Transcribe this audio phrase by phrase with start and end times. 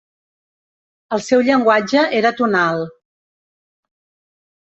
[1.17, 2.81] El seu llenguatge era tonal.